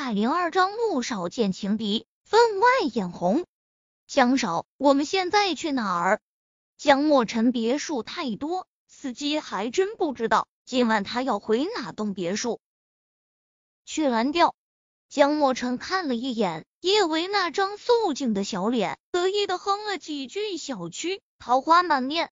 [0.00, 3.44] 百零二章陆少见情敌，分外眼红。
[4.06, 6.20] 江少，我们现在去哪儿？
[6.76, 12.60] 江莫尘别墅太多，司机还真不知道今晚他要回哪栋别墅。
[13.84, 14.54] 去蓝调。
[15.08, 22.30] 江莫尘看了一眼叶维那张素净的小脸，得意的哼了几句小曲，桃花满面。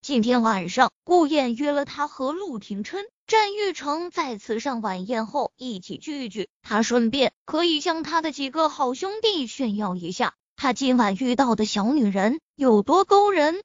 [0.00, 6.50] 今天晚上，顾燕约了他和陆廷琛、战玉成在此上晚宴后一起聚聚。
[6.60, 13.62] 他顺便可以向他的几个好兄弟炫耀一下，他今晚遇到的小女人有多勾人。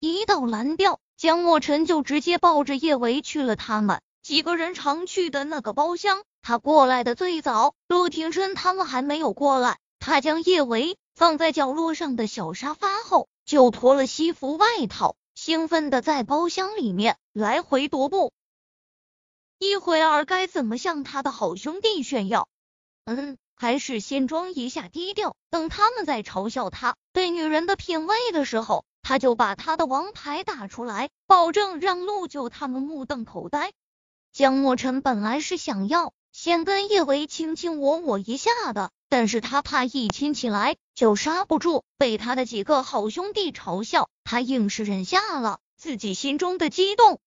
[0.00, 6.24] 一到蓝调，江莫尘就直接抱着叶维去了他们几个人常去的那个包厢。
[6.42, 13.28] 他过来的最早，陆廷琛他们还没有过来，他将叶维放在角落上的小沙发后。
[13.44, 18.32] 就脱了西服外套，兴奋的在包厢里面来回踱步。
[19.58, 22.48] 一会儿该怎么向他的好兄弟炫耀？
[23.06, 33.72] 嗯，还是先装一下低调，等他们在嘲笑他对女人的品味的时候，他就把他的王牌打出来，保证让陆九他们目瞪口呆。
[34.32, 38.92] 江莫尘本来是想要先跟叶维卿卿我我一下的。
[39.12, 47.20] 但是他怕一亲起来就刹不住，被他的几个好兄弟嘲笑，他硬是忍下了自己心中的激动。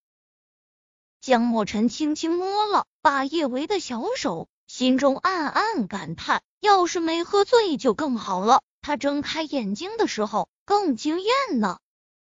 [1.21, 8.63] 江莫尘轻轻摸了把叶维的小手，心中暗暗感叹：要是没喝醉就更好了。
[8.81, 11.77] 他睁开眼睛的时候更惊艳呢。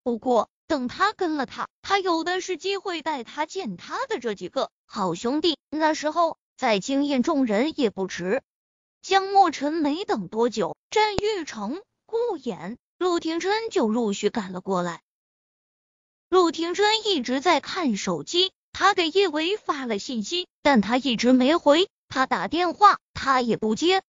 [0.01, 8.41] 不过等他跟了他，他有的是机会带他见他的这几个好兄弟，那时候再惊艳众人也不迟。
[9.03, 15.01] 江莫尘没等多久，战玉成、顾衍、陆廷琛就陆续赶了过来。
[16.29, 21.89] 陆廷琛一直在看手机，他给叶维发了信息，但他一直没回。
[22.07, 24.03] 他打电话，他也不接。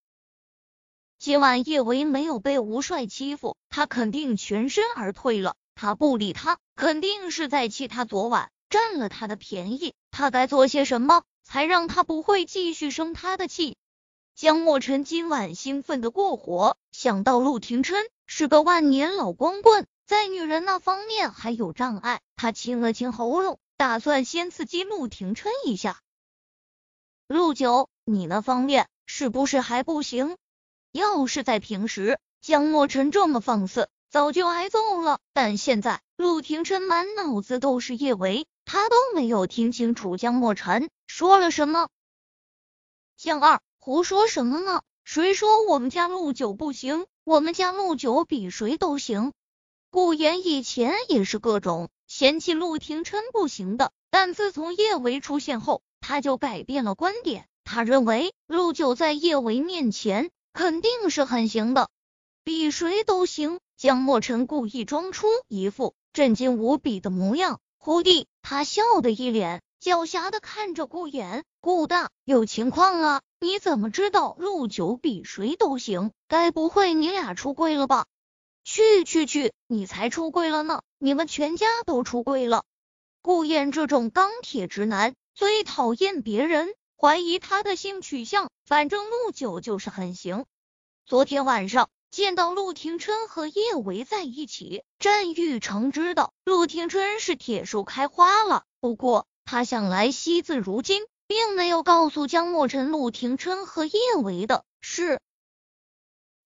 [1.18, 5.56] 今晚叶维没有被吴帅欺负，他肯定全身而退了。
[5.74, 9.92] 他不理他，肯定是在气他昨晚占了他的便宜。
[10.12, 13.77] 他该做些什么，才让他不会继续生他的气？
[14.34, 26.00] 江莫尘今晚兴奋的过火，想到陆廷琛是个万年老光棍，在女人那方面还有障碍，他清了清喉咙，打算先刺激陆廷琛一下。
[27.28, 30.36] 陆九，你那方面是不是还不行？
[30.90, 35.20] 要是在平时，江莫尘这么放肆，早就挨揍了。
[35.33, 41.89] 但现在陆廷琛满脑子都是叶维，他都没有听清楚江莫尘说了什么。
[43.16, 43.61] 江二。
[43.86, 44.80] 胡说什么呢？
[45.05, 47.05] 谁说我们家陆九不行？
[47.22, 49.34] 我们家陆九比谁都行。
[49.90, 57.46] 顾言以前也是各种嫌弃陆廷琛不行的，但自从叶维出现后，他就改变了观点。
[57.62, 61.90] 他认为陆九在叶维面前肯定是很行的，
[62.42, 63.61] 比谁都行。
[63.77, 71.45] 江莫尘故意装出一副震惊无比的模样，忽地他笑的一脸狡黠的看着顾言。
[71.61, 73.22] 顾大有情况啊！
[73.44, 76.12] 你怎么知道陆九比谁都行？
[76.28, 78.06] 该不会你俩出柜了吧？
[78.64, 80.80] 去去去，你才出柜了呢！
[80.98, 82.64] 你们全家都出柜了。
[83.20, 90.46] 顾燕这种钢铁直男最讨厌别人怀疑他的性取向，反正陆九就是很行。
[91.04, 101.02] 昨天晚上见到陆廷琛和叶维在一起，战玉成知道陆廷琛是铁树开花了，不过他想来惜字如金。
[101.27, 105.20] 并没有告诉江莫尘、陆廷琛和叶维的事。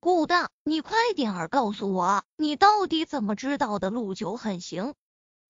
[0.00, 3.91] 顾大，你快点儿告诉我，你到底怎么知道的？
[3.91, 4.94] 陆九很行。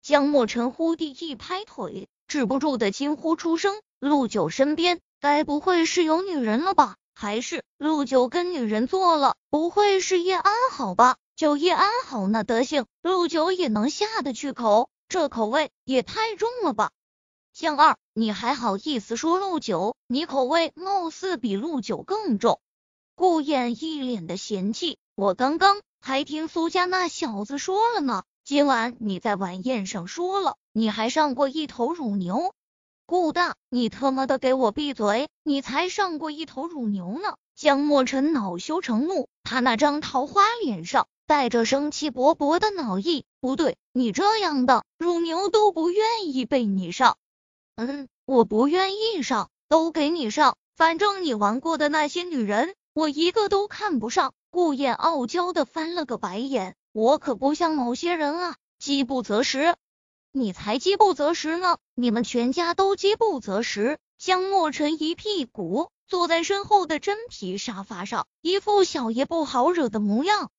[0.00, 6.96] 江莫尘忽地一拍腿，止不住的惊呼出声：“陆九身边该不会是有女人了吧？
[7.14, 9.36] 还是陆九跟女人做了？
[9.50, 11.16] 不会是叶安好吧？
[11.36, 14.88] 就叶安好那德行，陆九也能下得去口？
[15.08, 16.90] 这口味也太重了吧？”
[17.60, 19.96] 江二，你还好意思说陆九？
[20.06, 22.60] 你口味貌似比陆九更重。
[23.16, 32.54] 顾燕一脸的嫌弃，我刚刚还听苏家那小子说了呢，今晚你在晚宴上说了，你还上过一头乳牛。
[33.06, 35.28] 顾大，你他妈的给我闭嘴！
[35.42, 37.34] 你才上过一头乳牛呢！
[37.56, 43.24] 江莫尘恼羞成怒，他那张桃花脸上带着生气勃勃的恼意。
[43.40, 47.16] 不对，你这样的乳牛都不愿意被你上。
[47.78, 50.56] 嗯，我不愿意上，都给你上。
[50.74, 54.34] 反正你玩过的那些女人，我一个都看不上。
[54.50, 59.76] 顾燕傲娇的翻了个白眼，我可不像某些人啊，饥不择食。
[60.32, 64.00] 你才饥不择食呢，你们全家都饥不择食。
[64.18, 70.50] 江莫尘一屁股坐在身后的真皮沙发上，一副小爷不好惹的模样。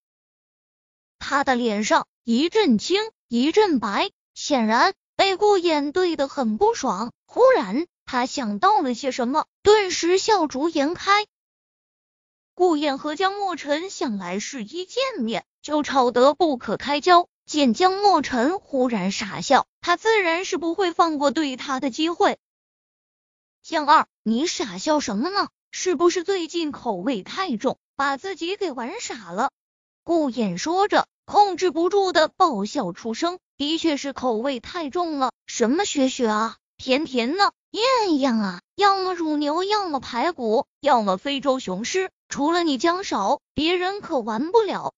[1.17, 7.11] 他的脸上一阵青一阵白，显然被顾衍对得很不爽。
[7.25, 11.27] 忽然，他想到了些什么，顿时笑逐颜开。
[12.55, 22.37] 顾衍和江莫尘向来是一见面就吵得不可开交，见江莫尘忽然傻笑，他自然是不会放过对他的机会。
[23.61, 25.49] 江二，你傻笑什么呢？
[25.69, 29.51] 是不是最近口味太重，把自己给玩傻了？
[30.05, 33.37] 顾衍说着，控制不住的爆笑出声。
[33.59, 44.93] 的确是口味太重了，什么雪雪啊，甜甜的，艳艳啊，要么乳牛，要么排骨，要么非洲雄狮，除了你江少，别人可玩不了。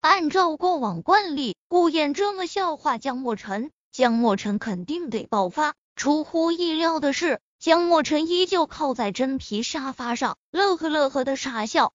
[0.00, 5.74] 按照过往惯例，顾燕这么笑话江莫尘，江莫尘肯定得爆发。
[5.96, 7.40] 出乎意料的是。
[7.58, 11.94] 江莫尘依旧靠在真皮沙发上，乐呵乐呵的傻笑。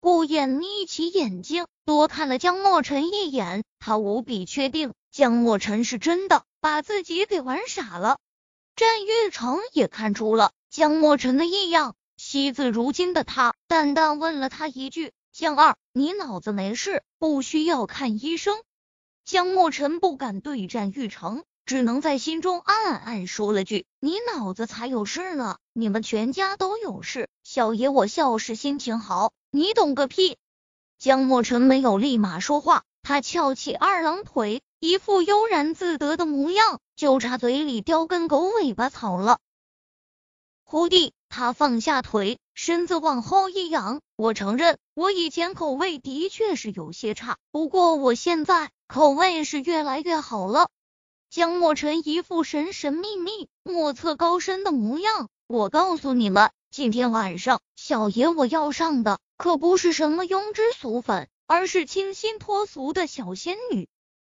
[0.00, 8.18] 顾衍眯起眼睛，多看了江莫尘一眼，他无比确定江莫尘是真的把自己给玩傻了。
[8.76, 18.56] 战玉成也看出了江莫尘的异样，惜字如金的他淡淡问了他一句：“江二，你脑子没事，不需要看医生。”
[19.24, 21.44] 江莫尘不敢对战玉成。
[21.64, 30.36] 只能在心中暗暗说了句：“你脑子才有事呢，你们全家都有事。”小爷我笑是心情好，你懂个屁！
[30.98, 39.38] 江莫尘没有立马说话，他翘起二郎腿，一副悠然自得的模样，就差嘴里叼根狗尾巴草了。
[40.64, 50.68] 胡弟，他放下腿，身子往后一仰：“我承认，我以前口味的确是有些差，不过我现在口味是越来越好了。”
[51.30, 55.28] 江莫尘一副神神秘秘、莫测高深的模样。
[55.46, 63.88] 我告诉你们，今天晚上小爷我要上的可不是什么庸脂俗粉，而是清新脱俗的小仙女。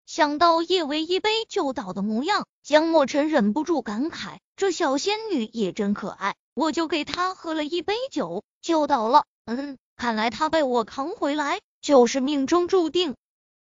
[0.07, 6.37] 想到叶维一杯就倒的模样，江莫尘忍不住感慨：这小仙女也真可爱。
[6.55, 9.25] 我就给她喝了一杯酒，就倒了。
[9.45, 13.15] 嗯，看来她被我扛回来就是命中注定。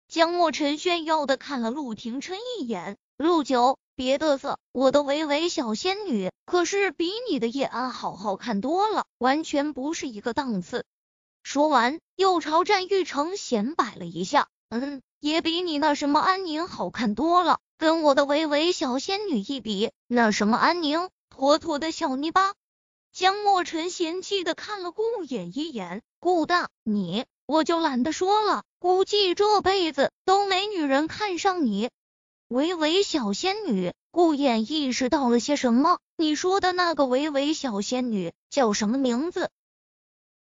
[0.07, 2.97] 江莫尘炫耀的看了陆廷琛一眼。
[3.17, 10.83] 陆九，别嘚瑟，我的维维小仙女可是比你的叶安好好看多了，完全不是一个档次。
[11.43, 17.59] 说完，又朝战玉成显摆了一下，嗯，也比你那什么安宁好看多了。
[17.77, 22.53] 跟我的维维小仙女一比，那什么安宁，妥妥的小泥巴。
[23.11, 31.89] 江莫尘嫌弃的看了顾衍一眼，顾大，你我就懒得说了，估计这辈子都没女人看上你。
[32.47, 35.99] 维维小仙女，顾衍意识到了些什么？
[36.15, 39.49] 你说的那个维维小仙女叫什么名字？